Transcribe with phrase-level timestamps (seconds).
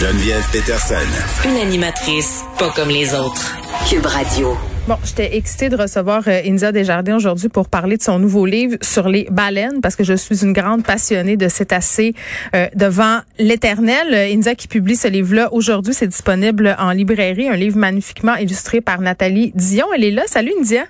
[0.00, 0.94] Geneviève Peterson.
[1.44, 3.54] Une animatrice pas comme les autres.
[3.86, 4.56] Cube Radio.
[4.88, 8.78] Bon, j'étais excitée de recevoir euh, India Desjardins aujourd'hui pour parler de son nouveau livre
[8.80, 12.14] sur les baleines parce que je suis une grande passionnée de cétacés
[12.54, 14.14] euh, devant l'éternel.
[14.14, 18.80] Euh, India qui publie ce livre-là aujourd'hui, c'est disponible en librairie, un livre magnifiquement illustré
[18.80, 19.88] par Nathalie Dion.
[19.94, 20.22] Elle est là.
[20.26, 20.86] Salut India.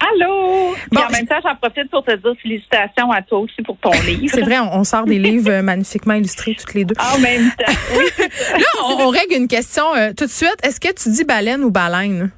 [0.00, 0.74] Allô!
[0.92, 3.90] Bon, en même temps, j'en profite pour te dire félicitations à toi aussi pour ton
[4.06, 4.28] livre.
[4.28, 6.94] C'est vrai, on, sort des livres euh, magnifiquement illustrés toutes les deux.
[6.98, 8.04] En même temps, oui.
[8.52, 8.66] Là,
[8.98, 10.56] on, règle une question euh, tout de suite.
[10.62, 12.30] Est-ce que tu dis baleine ou baleine?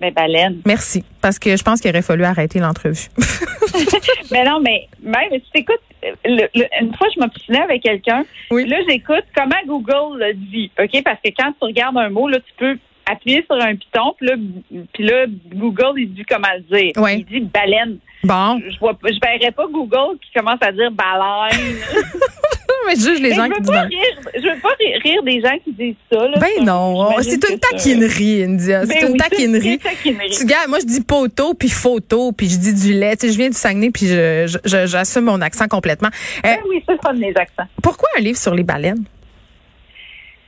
[0.00, 0.62] Mais ben, baleine.
[0.66, 3.08] Merci, parce que je pense qu'il aurait fallu arrêter l'entrevue.
[4.32, 5.80] mais non, mais même, tu t'écoutes,
[6.24, 8.24] une fois, je m'obstinais avec quelqu'un.
[8.50, 8.66] Oui.
[8.66, 11.02] Là, j'écoute comment Google le dit, OK?
[11.04, 14.26] Parce que quand tu regardes un mot, là, tu peux appuyer sur un piton, puis
[14.26, 14.36] là,
[14.92, 16.92] puis là, Google, il dit comment le dire.
[17.18, 17.98] Il dit baleine.
[18.24, 18.60] Bon.
[18.60, 21.76] Je vois, je verrais pas Google qui commence à dire baleine.
[22.86, 25.72] mais je juge les gens qui disent rire, Je veux pas rire des gens qui
[25.72, 26.28] disent ça.
[26.28, 28.86] Là, ben non, c'est une taquinerie, India.
[28.86, 29.78] C'est ben une taquinerie.
[29.78, 33.16] Tu gars, moi je dis poteau puis photo puis je dis du lait.
[33.16, 36.10] Tu sais, je viens du Saguenay puis je, j'assume mon accent complètement.
[36.42, 37.66] Ben oui, c'est pas de mes accents.
[37.82, 39.04] Pourquoi un livre sur les baleines?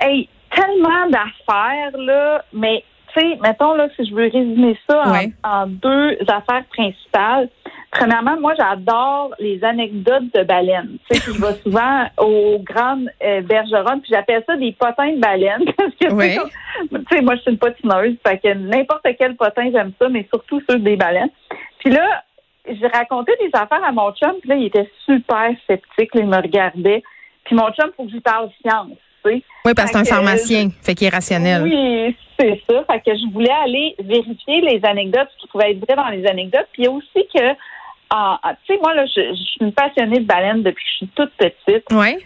[0.00, 5.02] Hey, tellement d'affaires, là, mais tu sais, mettons, là, si je veux résumer ça
[5.44, 7.48] en, deux affaires principales.
[7.92, 10.98] Premièrement, moi, j'adore les anecdotes de baleines.
[11.08, 15.20] Tu sais, je vais souvent aux grandes euh, bergeronnes, puis j'appelle ça des potins de
[15.20, 15.64] baleines.
[15.77, 19.92] Parce que, tu sais, moi, je suis une potineuse, fait que n'importe quel potin, j'aime
[20.00, 21.30] ça, mais surtout ceux des baleines.
[21.78, 22.24] Puis là,
[22.66, 26.36] j'ai raconté des affaires à mon chum, puis là, il était super sceptique, il me
[26.36, 27.02] regardait.
[27.44, 28.98] Puis mon chum, faut que je parle science.
[29.25, 29.42] Oui,
[29.75, 31.62] parce que c'est un pharmacien, fait qu'il est rationnel.
[31.62, 32.84] Oui, c'est ça.
[32.91, 36.27] Fait que je voulais aller vérifier les anecdotes, ce qui pouvait être vrai dans les
[36.27, 36.69] anecdotes.
[36.72, 40.27] Puis il y a aussi que, tu sais, moi, là, je, suis une passionnée de
[40.27, 41.84] baleines depuis que je suis toute petite.
[41.92, 42.17] Oui.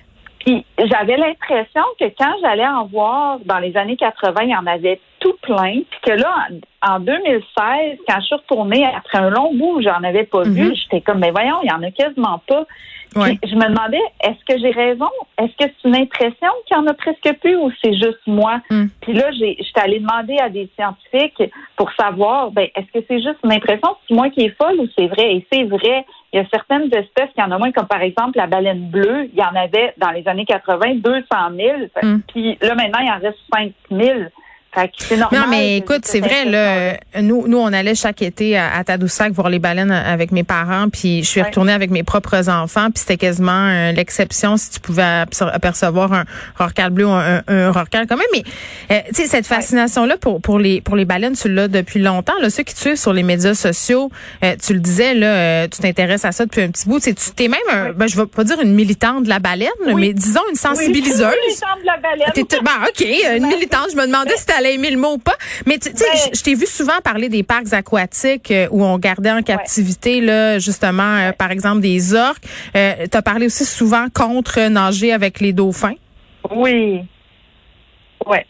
[0.45, 4.67] Puis j'avais l'impression que quand j'allais en voir dans les années 80, il y en
[4.67, 5.81] avait tout plein.
[5.91, 6.49] Puis que là,
[6.83, 10.70] en, 2016, quand je suis retournée après un long bout où j'en avais pas vu,
[10.70, 10.77] mm-hmm.
[10.77, 12.67] j'étais comme, mais voyons, il y en a quasiment pas.
[13.14, 15.08] Je me demandais, est-ce que j'ai raison?
[15.39, 18.61] Est-ce que c'est une impression qu'il y en a presque plus ou c'est juste moi?
[18.70, 18.86] Mm.
[19.01, 21.42] Puis là, j'étais allée demander à des scientifiques
[21.77, 23.89] pour savoir, ben, est-ce que c'est juste une impression?
[24.07, 25.36] C'est moi qui est folle ou c'est vrai?
[25.36, 26.05] Et c'est vrai.
[26.33, 29.30] Il y a certaines espèces qui en ont moins, comme par exemple la baleine bleue.
[29.33, 31.27] Il y en avait dans les années 80 200
[31.57, 31.79] 000.
[32.02, 32.20] Mm.
[32.29, 34.19] Puis là, maintenant, il en reste 5 000.
[35.33, 39.48] Non, mais écoute, c'est vrai, là, nous, nous, on allait chaque été à, Tadoussac voir
[39.48, 43.17] les baleines avec mes parents, puis je suis retournée avec mes propres enfants, puis c'était
[43.17, 46.24] quasiment euh, l'exception si tu pouvais apercevoir un
[46.57, 48.27] rorcal bleu ou un, un, rorcal quand même.
[48.33, 48.42] Mais,
[48.90, 52.39] euh, tu sais, cette fascination-là pour, pour, les, pour les baleines, tu l'as depuis longtemps.
[52.40, 54.11] Là, ceux qui te suivent sur les médias sociaux,
[54.45, 57.01] euh, tu le disais, là, tu t'intéresses à ça depuis un petit bout.
[57.01, 60.12] Tu es même, un, ben, je vais pas dire une militante de la baleine, mais
[60.12, 61.20] disons une sensibiliseuse.
[61.20, 62.62] une militante de la baleine.
[62.62, 63.89] Ben, OK, une militante.
[63.92, 65.36] Je me demandais si le mot ou pas.
[65.67, 68.98] Mais tu sais, ben, je t'ai vu souvent parler des parcs aquatiques euh, où on
[68.98, 72.45] gardait en captivité là justement euh, par exemple des orques.
[72.77, 75.95] Euh, tu as parlé aussi souvent contre nager avec les dauphins.
[76.51, 77.02] Oui.
[78.27, 78.46] Ouais.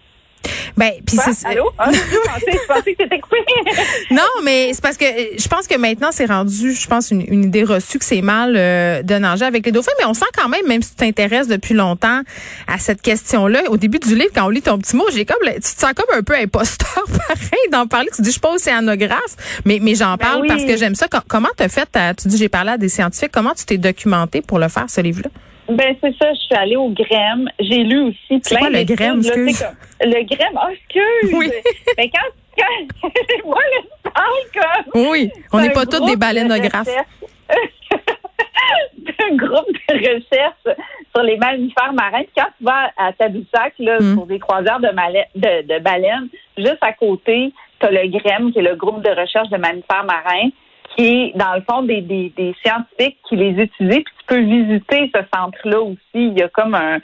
[0.77, 1.71] Ben, puis c'est Allô?
[1.79, 3.39] Ah, je pensais que c'était coupé.
[4.11, 7.45] non, mais c'est parce que euh, je pense que maintenant c'est rendu, je pense une,
[7.45, 10.49] idée reçue que c'est mal euh, de nager avec les dauphins, mais on sent quand
[10.49, 12.23] même, même si tu t'intéresses depuis longtemps
[12.67, 15.39] à cette question-là, au début du livre quand on lit ton petit mot, j'ai comme,
[15.43, 18.11] tu te sens comme un peu imposteur, pareil, d'en parler.
[18.15, 21.07] Tu dis, je suis pas océanographe, mais mais j'en ben parle parce que j'aime ça.
[21.27, 21.89] Comment t'as fait
[22.21, 23.33] Tu dis, j'ai parlé à des scientifiques.
[23.33, 25.31] Comment tu t'es documenté pour le faire ce livre-là?
[25.69, 27.51] Ben c'est ça, je suis allée au GREM.
[27.61, 29.67] J'ai lu aussi plein quoi, le GREM, excuse?
[30.01, 31.35] le GREM, oh, excuse!
[31.35, 31.51] Oui.
[31.97, 33.11] ben quand, quand
[33.45, 35.09] moi le parle comme...
[35.11, 36.89] Oui, on n'est pas tous des baleineographes.
[39.31, 40.79] un groupe de recherche
[41.15, 42.25] sur les mammifères marins.
[42.37, 44.15] quand tu vas à Tadoussac, là, hmm.
[44.15, 48.59] pour des croisières de, de, de baleines, juste à côté, tu as le GREM, qui
[48.59, 50.51] est le groupe de recherche de mammifères marins
[50.99, 54.03] qui est, dans le fond, des, des, des scientifiques qui les utilisent.
[54.05, 55.99] Puis tu peux visiter ce centre-là aussi.
[56.15, 56.99] Il y a comme un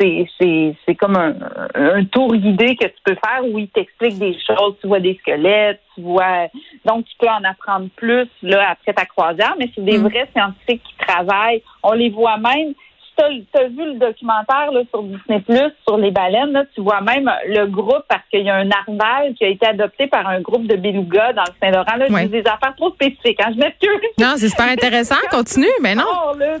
[0.00, 1.34] c'est, c'est, c'est comme un,
[1.74, 4.76] un, tour guidé que tu peux faire où il t'explique des choses.
[4.80, 6.48] Tu vois des squelettes, tu vois.
[6.84, 10.08] Donc, tu peux en apprendre plus là après ta croisière, mais c'est des mm.
[10.08, 11.62] vrais scientifiques qui travaillent.
[11.82, 12.74] On les voit même
[13.18, 17.00] tu as, vu le documentaire là, sur Disney Plus sur les baleines, là, tu vois
[17.00, 20.40] même le groupe parce qu'il y a un narval qui a été adopté par un
[20.40, 21.96] groupe de belugas dans le Saint-Laurent.
[21.96, 23.40] Là, des affaires trop spécifiques.
[23.40, 23.52] Hein.
[23.54, 23.88] Je m'excuse.
[24.18, 25.16] Non, c'est super intéressant.
[25.30, 26.04] Continue, mais non.
[26.06, 26.56] Oh, là,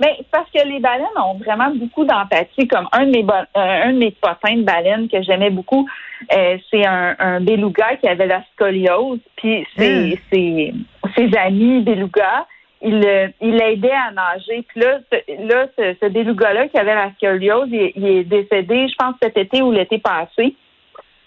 [0.00, 2.68] mais parce que les baleines ont vraiment beaucoup d'empathie.
[2.68, 5.88] Comme un de mes euh, un de mes potins de baleines que j'aimais beaucoup,
[6.32, 9.18] euh, c'est un, un beluga qui avait la scoliose.
[9.36, 10.16] Puis ses, hmm.
[10.32, 10.74] ses,
[11.16, 12.46] ses amis belugas
[12.82, 14.64] il, il l'aidait à nager.
[14.68, 18.94] Puis là, ce, là, ce, ce beluga-là qui avait la scoliose, il, est décédé, je
[18.96, 20.54] pense, cet été ou l'été passé.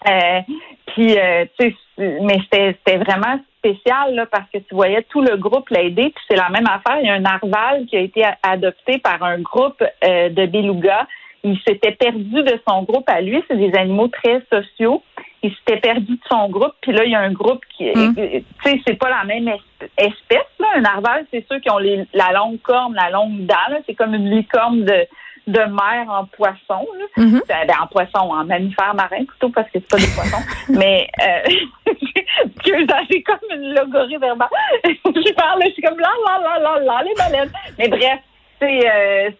[0.08, 0.40] Euh,
[0.86, 5.36] puis, euh, tu sais, mais c'était vraiment spécial là, parce que tu voyais tout le
[5.36, 6.10] groupe l'aider.
[6.14, 6.98] Puis c'est la même affaire.
[7.00, 11.06] Il y a un narval qui a été adopté par un groupe euh, de belugas.
[11.44, 13.42] Il s'était perdu de son groupe à lui.
[13.48, 15.02] C'est des animaux très sociaux.
[15.42, 16.74] Il s'était perdu de son groupe.
[16.80, 18.14] Puis là, il y a un groupe qui, hum.
[18.14, 19.48] tu sais, c'est pas la même
[19.96, 20.46] espèce.
[20.60, 20.68] Là.
[20.76, 23.82] Un narval, c'est ceux qui ont les, la longue corne, la longue dent.
[23.86, 25.06] C'est comme une licorne de
[25.46, 26.86] de mer en poisson.
[27.16, 27.42] Mm-hmm.
[27.48, 30.42] Ben, en poisson, en mammifère marin plutôt, parce que c'est pas des poissons.
[30.68, 31.92] Mais euh,
[32.64, 34.48] j'ai comme une logorie verbale.
[34.84, 37.52] je parle, je suis comme là, là, là, là, là, les baleines.
[37.78, 38.20] Mais bref,
[38.62, 39.30] euh,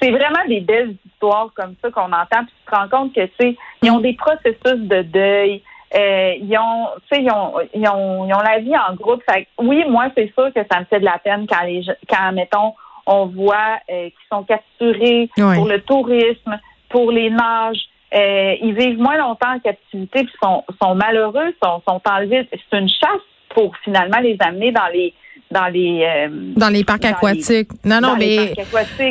[0.00, 2.44] c'est vraiment des belles histoires comme ça qu'on entend.
[2.44, 5.62] Puis tu te rends compte que tu ils ont des processus de deuil.
[5.94, 9.22] Euh, ils ont, tu sais, ils ont, ils ont, ils ont la vie en groupe.
[9.28, 12.32] Fait, oui, moi, c'est sûr que ça me fait de la peine quand les, quand
[12.32, 12.74] mettons,
[13.06, 16.58] on voit euh, qu'ils sont capturés pour le tourisme,
[16.88, 17.82] pour les nages.
[18.14, 22.48] Euh, ils vivent moins longtemps en captivité, puis sont, sont malheureux, sont, sont enlevés.
[22.50, 25.14] C'est une chasse pour finalement les amener dans les
[25.50, 27.68] dans les euh, dans les parcs aquatiques.
[27.84, 28.54] non, non, mais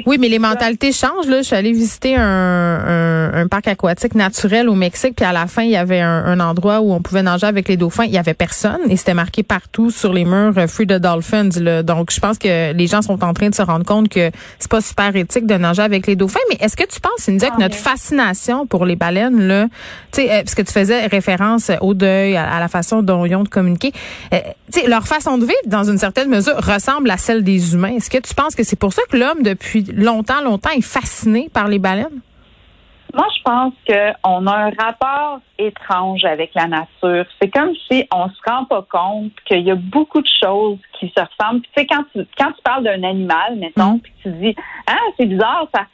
[0.06, 1.28] oui, mais les mentalités changent.
[1.28, 5.32] Là, je suis allée visiter un, un, un, parc aquatique naturel au Mexique, puis à
[5.32, 8.04] la fin, il y avait un, un, endroit où on pouvait nager avec les dauphins.
[8.04, 11.52] Il y avait personne et c'était marqué partout sur les murs euh, "Free the Dolphins".
[11.62, 11.84] Là.
[11.84, 14.30] Donc, je pense que les gens sont en train de se rendre compte que
[14.60, 16.40] c'est pas super éthique de nager avec les dauphins.
[16.50, 19.68] Mais est-ce que tu penses, Cynthia, que notre fascination pour les baleines, là,
[20.12, 23.36] tu sais, euh, parce que tu faisais référence au deuil, à, la façon dont ils
[23.36, 23.94] ont de communiquer,
[24.32, 27.96] tu sais, leur façon de vivre dans une certaine mesure, ressemble à celle des humains.
[27.96, 31.50] Est-ce que tu penses que c'est pour ça que l'homme, depuis longtemps, longtemps, est fasciné
[31.54, 32.22] par les baleines?
[33.14, 37.26] Moi, je pense qu'on a un rapport étrange avec la nature.
[37.42, 41.14] C'est comme si on se rend pas compte qu'il y a beaucoup de choses qui
[41.16, 41.62] se ressemblent.
[41.62, 44.00] tu sais, quand tu, quand tu parles d'un animal, mettons, mm.
[44.02, 44.56] puis tu dis,
[44.88, 45.86] ah, c'est bizarre, ça,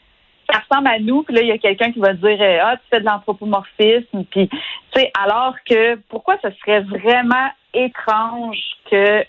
[0.52, 2.84] ça ressemble à nous, puis là, il y a quelqu'un qui va dire, ah, tu
[2.90, 4.58] fais de l'anthropomorphisme, puis, tu
[4.96, 8.58] sais, alors que, pourquoi ce serait vraiment étrange
[8.90, 9.24] que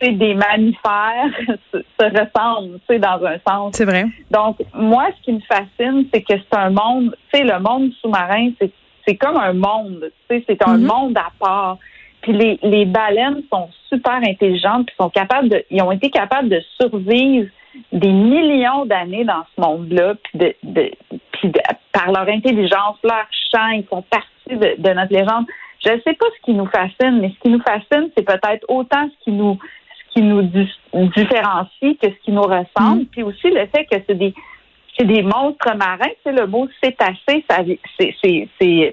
[0.00, 1.30] des mammifères
[1.72, 3.74] se, ressemblent, tu sais, dans un sens.
[3.74, 4.04] C'est vrai.
[4.30, 7.90] Donc, moi, ce qui me fascine, c'est que c'est un monde, tu sais, le monde
[8.00, 8.70] sous-marin, c'est,
[9.06, 10.86] c'est comme un monde, tu sais, c'est un mm-hmm.
[10.86, 11.78] monde à part.
[12.22, 16.48] Puis les, les baleines sont super intelligentes, puis sont capables de, ils ont été capables
[16.48, 17.48] de survivre
[17.92, 20.90] des millions d'années dans ce monde-là, puis de, de,
[21.32, 21.52] puis
[21.92, 25.46] par leur intelligence, leur chant, ils font partie de, de notre légende.
[25.84, 28.64] Je ne sais pas ce qui nous fascine, mais ce qui nous fascine, c'est peut-être
[28.68, 29.58] autant ce qui nous
[30.16, 33.02] qui nous différencie que ce qui nous ressemble.
[33.02, 33.06] Mm.
[33.12, 34.34] Puis aussi le fait que c'est des
[34.98, 36.10] c'est des monstres marins.
[36.24, 37.58] C'est le mot cétacé, ça
[37.98, 38.86] c'est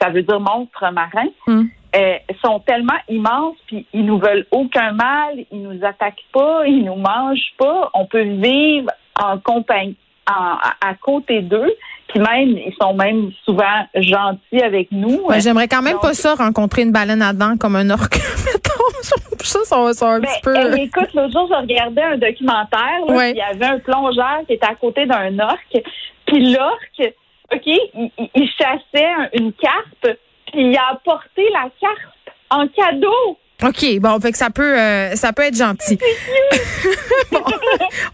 [0.00, 1.28] ça veut dire monstre marin.
[1.46, 1.62] Mm.
[1.96, 6.84] Euh, sont tellement immenses, puis ils nous veulent aucun mal, ils nous attaquent pas, ils
[6.84, 7.90] nous mangent pas.
[7.94, 9.96] On peut vivre en compagnie,
[10.26, 11.72] à côté d'eux.
[12.08, 15.20] Puis même, ils sont même souvent gentils avec nous.
[15.38, 18.16] J'aimerais quand même pas ça, rencontrer une baleine à dents comme un orque,
[19.40, 20.78] ça, ça, ça un ben, petit peu...
[20.78, 23.04] Écoute, l'autre jour, je regardais un documentaire.
[23.08, 25.82] Là, Il y avait un plongeur qui était à côté d'un orque.
[26.26, 27.14] Puis l'orque,
[27.52, 30.16] OK, il, chassait une carpe,
[30.52, 33.38] puis il a apporté la carpe en cadeau.
[33.62, 35.98] OK, bon, fait que ça peut euh, ça peut être gentil.
[37.32, 37.40] bon,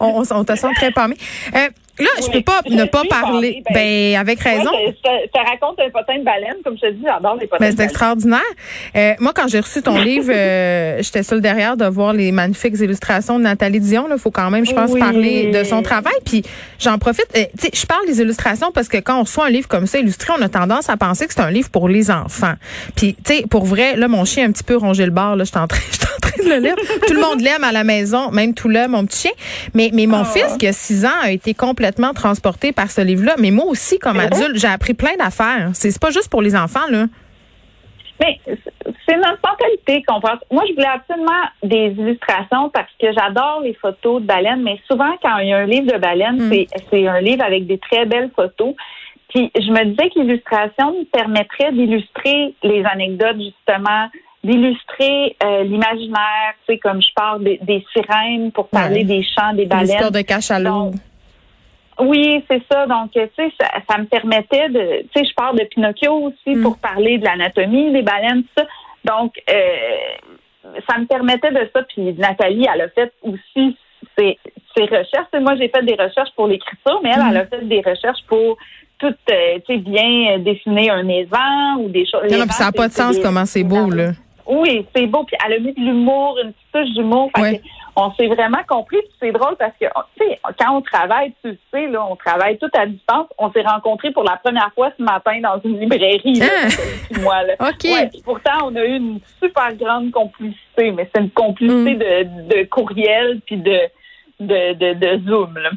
[0.01, 1.17] on, on, te sent très palmé.
[1.55, 1.69] Euh,
[1.99, 3.63] Là, je peux pas ne pas parler.
[3.67, 4.71] Ben, ben, avec raison.
[5.05, 7.65] ça, raconte un potin de baleine, comme je te dis, j'adore les potins.
[7.65, 8.41] Ben, c'est extraordinaire.
[8.97, 12.75] Euh, moi, quand j'ai reçu ton livre, euh, j'étais seule derrière de voir les magnifiques
[12.81, 14.09] illustrations de Nathalie Dion.
[14.11, 16.15] Il faut quand même, je pense, parler de son travail.
[16.25, 16.43] Puis
[16.81, 17.29] j'en profite.
[17.37, 19.87] Euh, tu sais, je parle des illustrations parce que quand on reçoit un livre comme
[19.87, 22.55] ça illustré, on a tendance à penser que c'est un livre pour les enfants.
[22.97, 25.37] Puis, tu sais, pour vrai, là, mon chien a un petit peu rongé le bord.
[25.37, 25.79] Là, je suis en train,
[26.43, 26.75] de le lire.
[27.07, 29.31] tout le monde l'aime à la maison, même tout là, mon petit chien.
[29.75, 30.25] Mais, mais mon ah.
[30.25, 33.35] fils, qui a 6 ans, a été complètement transporté par ce livre-là.
[33.39, 35.71] Mais moi aussi, comme adulte, j'ai appris plein d'affaires.
[35.75, 37.07] C'est pas juste pour les enfants, là.
[38.21, 40.39] Mais c'est notre mentalité qu'on pense.
[40.51, 45.13] Moi, je voulais absolument des illustrations parce que j'adore les photos de baleines, mais souvent,
[45.21, 46.65] quand il y a un livre de baleines, mm.
[46.91, 48.75] c'est un livre avec des très belles photos.
[49.29, 54.09] Puis je me disais que l'illustration me permettrait d'illustrer les anecdotes, justement,
[54.45, 59.67] d'illustrer euh, l'imaginaire, tu sais, comme je parle des, sirènes pour parler des chants des
[59.67, 59.87] baleines.
[59.87, 60.93] L'histoire de cachalot.
[62.01, 62.87] Oui, c'est ça.
[62.87, 66.63] Donc, tu sais, ça, me permettait de, tu sais, je parle de Pinocchio aussi mm.
[66.63, 68.67] pour parler de l'anatomie des baleines, tout ça.
[69.05, 71.83] Donc, euh, ça me permettait de ça.
[71.83, 73.77] Puis Nathalie, elle a fait aussi
[74.19, 74.39] ses,
[74.77, 75.29] recherches.
[75.41, 77.49] moi, j'ai fait des recherches pour l'écriture, mais elle, elle a mm.
[77.49, 78.57] fait des recherches pour
[78.99, 82.31] tout, euh, tu sais, bien dessiner un maison ou des choses.
[82.31, 84.13] Non, ça n'a pas de sens comment c'est beau, là.
[84.47, 85.25] Oui, c'est beau.
[85.25, 87.31] Puis elle a mis de l'humour, une petite touche d'humour.
[87.97, 88.99] on s'est vraiment compris.
[89.21, 89.87] C'est drôle parce que,
[90.19, 93.27] tu sais, quand on travaille, tu sais, là, on travaille tout à distance.
[93.39, 96.35] On s'est rencontrés pour la première fois ce matin dans une librairie.
[96.35, 97.19] Là, ah!
[97.21, 97.55] moi, là.
[97.61, 98.23] OK.
[98.25, 101.99] pourtant, on a eu une super grande complicité, mais c'est une complicité mm.
[101.99, 103.79] de, de courriel puis de,
[104.41, 105.57] de, de, de Zoom.
[105.59, 105.71] Là.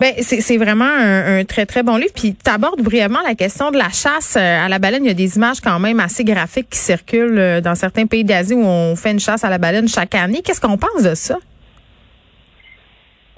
[0.00, 2.12] Ben, c'est vraiment un, très, très bon livre.
[2.14, 5.04] Puis tu abordes brièvement la question de la chasse euh, à la baleine.
[5.04, 8.24] Il y a des images quand même assez graphiques qui circulent euh, dans certains pays
[8.24, 10.42] d'Asie où on fait une chasse à la baleine chaque année.
[10.42, 11.36] Qu'est-ce qu'on pense de ça?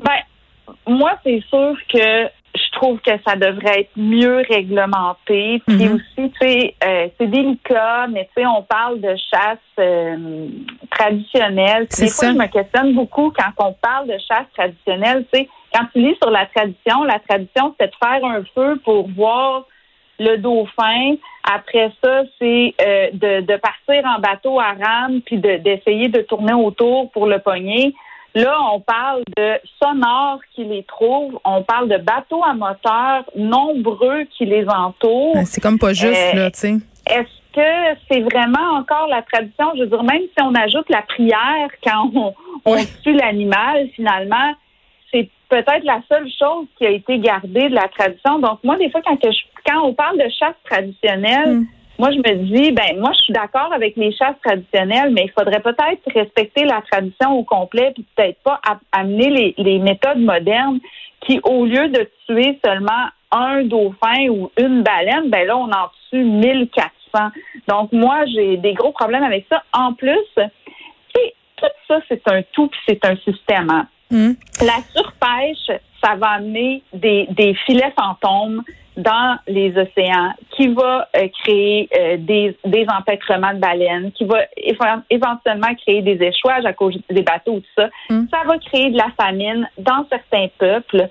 [0.02, 0.18] Ben,
[0.86, 5.62] moi, c'est sûr que je trouve que ça devrait être mieux réglementé.
[5.66, 5.94] Puis mm-hmm.
[5.94, 9.58] aussi, tu sais, euh, c'est délicat, mais tu sais, on parle de chasse
[10.90, 11.86] traditionnelle.
[11.86, 15.86] des fois, je me questionne beaucoup quand on parle de chasse traditionnelle, tu sais, quand
[15.92, 19.66] tu lis sur la tradition, la tradition, c'est de faire un feu pour voir
[20.18, 21.16] le dauphin.
[21.44, 27.10] Après ça, c'est euh, de, partir en bateau à rame puis d'essayer de, tourner autour
[27.10, 27.94] pour le pogner.
[28.34, 31.38] Là, on parle de sonores qui les trouvent.
[31.44, 35.34] On parle de bateaux à moteur nombreux qui les entourent.
[35.34, 36.74] Ben, c'est comme pas juste, là, tu sais.
[37.06, 39.72] Est-ce que c'est vraiment encore la tradition?
[39.76, 42.34] Je veux dire, même si on ajoute la prière quand on,
[42.66, 44.52] on tue l'animal, finalement,
[45.48, 48.38] peut-être la seule chose qui a été gardée de la tradition.
[48.38, 49.18] Donc, moi, des fois, quand,
[49.64, 51.66] quand on parle de chasse traditionnelle, hmm.
[51.98, 55.32] moi, je me dis, ben, moi, je suis d'accord avec les chasses traditionnelles, mais il
[55.38, 58.60] faudrait peut-être respecter la tradition au complet, puis peut-être pas
[58.92, 60.80] amener les, méthodes modernes
[61.20, 65.90] qui, au lieu de tuer seulement un dauphin ou une baleine, ben là, on en
[66.10, 66.90] tue 1400.
[67.68, 69.62] Donc, moi, j'ai des gros problèmes avec ça.
[69.72, 70.18] En plus,
[71.56, 73.70] tout ça, c'est un tout, puis c'est un système.
[73.70, 73.86] Hein.
[74.10, 74.32] Hmm.
[74.60, 78.62] La surpêche, ça va amener des, des, filets fantômes
[78.96, 84.38] dans les océans, qui va euh, créer euh, des, des empêtrements de baleines, qui va
[85.10, 87.88] éventuellement créer des échouages à cause des bateaux, tout ça.
[88.08, 88.24] Hmm.
[88.30, 91.10] Ça va créer de la famine dans certains peuples.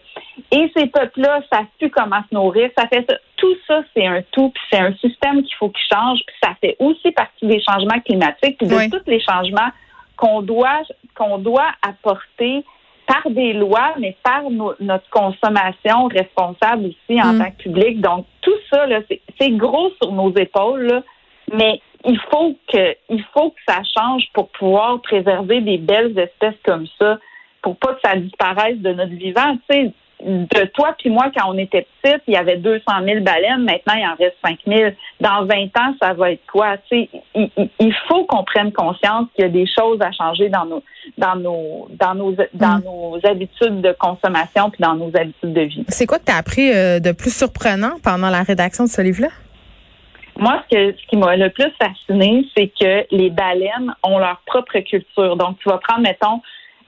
[0.51, 2.71] Et ces peuples-là savent plus comment se nourrir.
[2.75, 3.17] Ça fait ça.
[3.35, 6.55] Tout ça, c'est un tout, puis c'est un système qu'il faut qu'il change, puis ça
[6.61, 9.69] fait aussi partie des changements climatiques, puis de tous les changements
[10.15, 10.81] qu'on doit
[11.15, 12.63] qu'on doit apporter
[13.07, 17.39] par des lois, mais par notre consommation responsable aussi en mm.
[17.39, 18.01] tant que public.
[18.01, 18.85] Donc, tout ça,
[19.39, 21.01] c'est gros sur nos épaules,
[21.53, 26.59] mais il faut que il faut que ça change pour pouvoir préserver des belles espèces
[26.63, 27.17] comme ça,
[27.61, 29.57] pour pas que ça disparaisse de notre vivant.
[29.69, 29.91] Tu sais,
[30.23, 33.63] de toi puis moi, quand on était petite, il y avait 200 000 baleines.
[33.63, 34.91] Maintenant, il en reste 5 000.
[35.19, 36.77] Dans 20 ans, ça va être quoi?
[36.89, 40.65] Tu il, il, faut qu'on prenne conscience qu'il y a des choses à changer dans
[40.65, 40.83] nos,
[41.17, 42.83] dans nos, dans nos, dans mm.
[42.85, 45.85] nos habitudes de consommation puis dans nos habitudes de vie.
[45.89, 49.01] C'est quoi que tu as appris euh, de plus surprenant pendant la rédaction de ce
[49.01, 49.29] livre-là?
[50.37, 54.41] Moi, ce, que, ce qui m'a le plus fasciné, c'est que les baleines ont leur
[54.45, 55.37] propre culture.
[55.37, 56.41] Donc, tu vas prendre, mettons,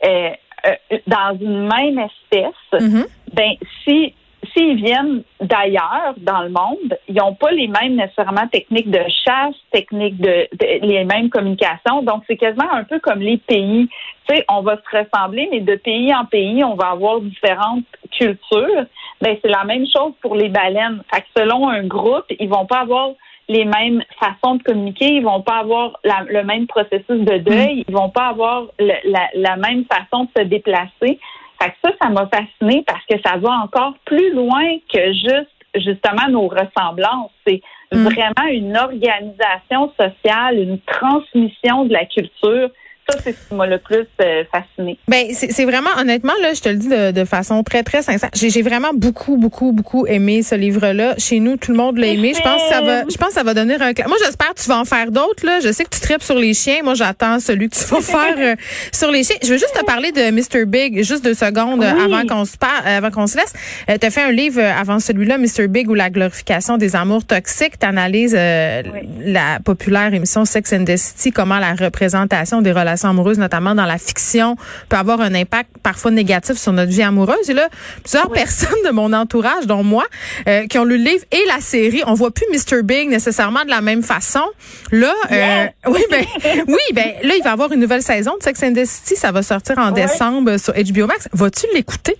[0.05, 0.29] euh,
[0.65, 3.05] euh, dans une même espèce, mm-hmm.
[3.34, 3.53] Ben
[3.84, 4.13] si
[4.53, 9.55] s'ils viennent d'ailleurs dans le monde, ils n'ont pas les mêmes nécessairement techniques de chasse,
[9.72, 10.48] techniques de,
[10.81, 12.01] les mêmes communications.
[12.03, 13.89] Donc c'est quasiment un peu comme les pays.
[14.27, 17.86] Tu sais, on va se ressembler, mais de pays en pays, on va avoir différentes
[18.12, 18.86] cultures.
[19.22, 21.01] Ben c'est la même chose pour les baleines.
[21.13, 23.12] Fait que selon un groupe, ils vont pas avoir
[23.50, 27.84] les mêmes façons de communiquer, ils vont pas avoir le même processus de deuil, mm.
[27.88, 31.19] ils vont pas avoir la, même façon de se déplacer.
[31.61, 35.51] Fait que ça, ça m'a fasciné parce que ça va encore plus loin que juste
[35.75, 37.31] justement nos ressemblances.
[37.45, 37.61] C'est
[37.91, 38.03] mm.
[38.03, 42.69] vraiment une organisation sociale, une transmission de la culture
[43.09, 44.99] ça, c'est ce qui m'a le plus euh, fasciné.
[45.07, 48.29] Ben, c'est vraiment, honnêtement, là, je te le dis de, de façon très, très sincère.
[48.33, 51.15] J'ai vraiment beaucoup, beaucoup, beaucoup aimé ce livre-là.
[51.17, 52.33] Chez nous, tout le monde l'a aimé.
[52.35, 54.61] Je pense que ça va, je pense que ça va donner un Moi, j'espère que
[54.61, 55.59] tu vas en faire d'autres, là.
[55.61, 56.83] Je sais que tu tripes sur les chiens.
[56.83, 58.55] Moi, j'attends celui que tu vas faire euh,
[58.91, 59.37] sur les chiens.
[59.41, 60.65] Je veux juste te parler de Mr.
[60.65, 63.53] Big, juste deux secondes avant qu'on se parle, avant qu'on se laisse.
[63.89, 65.67] Euh, tu as fait un livre avant celui-là, Mr.
[65.67, 67.79] Big ou la glorification des amours toxiques.
[67.79, 73.38] Tu analyses la populaire émission Sex and the City, comment la représentation des relations amoureuse,
[73.38, 74.56] notamment dans la fiction,
[74.89, 77.50] peut avoir un impact parfois négatif sur notre vie amoureuse.
[77.50, 77.70] Et là,
[78.04, 80.06] plusieurs personnes de mon entourage, dont moi,
[80.48, 82.84] euh, qui ont lu le livre et la série, on voit plus Mr.
[82.84, 84.44] Big nécessairement de la même façon.
[84.92, 86.25] Là, euh, oui, ben,
[86.68, 89.16] oui, ben, là, il va y avoir une nouvelle saison de Sex and the City.
[89.16, 91.27] Ça va sortir en décembre sur HBO Max.
[91.34, 92.18] Vas-tu l'écouter?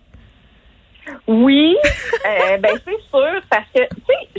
[1.28, 1.76] Oui,
[2.26, 3.82] euh, ben c'est sûr, parce que,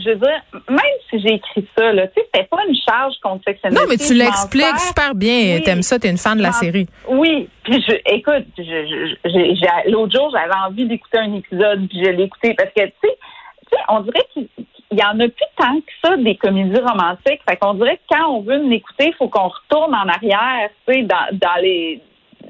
[0.00, 3.14] je veux dire, même si j'ai écrit ça, là, tu sais, c'était pas une charge
[3.44, 5.56] Sex Non, mais tu l'expliques super bien.
[5.56, 6.86] Oui, T'aimes ça, t'es une fan de la série.
[7.08, 12.24] Oui, puis je, écoute, je, l'autre jour, j'avais envie d'écouter un épisode, puis je l'ai
[12.24, 14.48] écouté, parce que, tu sais, on dirait qu'il
[14.92, 17.40] y en a plus tant que ça des comédies romantiques.
[17.48, 20.94] Fait qu'on dirait que quand on veut l'écouter, il faut qu'on retourne en arrière, tu
[20.94, 22.00] sais, dans, dans les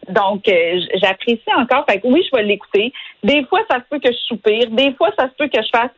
[0.08, 1.84] Donc, euh, j'apprécie encore.
[1.88, 2.92] Fait que oui, je vais l'écouter.
[3.22, 4.70] Des fois, ça se peut que je soupire.
[4.70, 5.90] Des fois, ça se peut que je fasse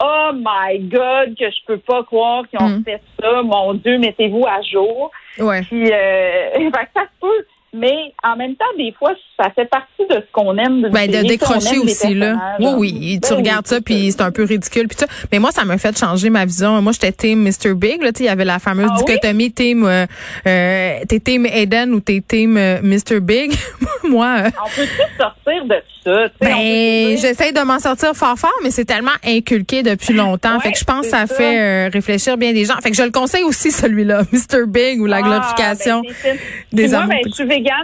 [0.00, 2.84] Oh my God, que je peux pas croire qu'ils ont mm.
[2.84, 3.42] fait ça.
[3.42, 5.10] Mon Dieu, mettez-vous à jour.
[5.38, 5.62] Ouais.
[5.62, 7.46] Puis, euh, ça se peut.
[7.78, 10.82] Mais en même temps, des fois, ça fait partie de ce qu'on aime.
[10.82, 12.56] De, ben, de décrocher aussi, là.
[12.58, 13.20] Oui, oui.
[13.22, 14.88] tu ben regardes ça, puis c'est un peu ridicule.
[14.88, 15.06] Puis ça.
[15.30, 16.80] Mais moi, ça m'a fait changer ma vision.
[16.82, 17.74] Moi, j'étais team Mr.
[17.74, 18.02] Big.
[18.02, 20.06] Là, il y avait la fameuse ah dichotomie team, euh,
[20.46, 23.20] euh, t'es team Eden ou t'es team euh, Mr.
[23.20, 23.52] Big?
[24.08, 24.36] moi.
[24.38, 26.28] Euh, on peut tout sortir de ça.
[26.40, 30.58] Ben, j'essaie de m'en sortir fort fort, mais c'est tellement inculqué depuis longtemps.
[30.60, 32.76] fait que je pense que ça, fait réfléchir bien des gens.
[32.82, 34.66] Fait que je le conseille aussi, celui-là, Mr.
[34.66, 36.38] Big ou la ah, glorification ben,
[36.72, 37.06] des moi,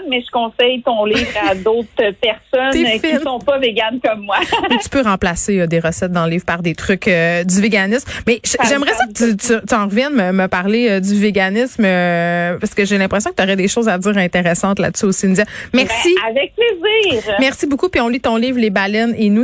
[0.08, 1.88] mais je conseille ton livre à d'autres
[2.20, 4.36] personnes qui ne sont pas véganes comme moi.
[4.82, 8.08] tu peux remplacer euh, des recettes dans le livre par des trucs euh, du véganisme.
[8.26, 11.82] Mais j'aimerais ça que tu, tu, en reviennes me, me parler euh, du véganisme
[12.60, 15.44] parce que j'ai l'impression que tu aurais des choses à dire intéressantes là-dessus aussi, Merci.
[15.72, 17.34] Ben, avec plaisir.
[17.40, 17.88] Merci beaucoup.
[17.88, 19.42] Puis on lit ton livre Les baleines et nous.